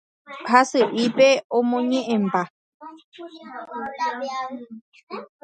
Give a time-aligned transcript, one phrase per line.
[0.51, 1.27] Hasy'ípe
[1.57, 2.41] amoñe'ẽmba.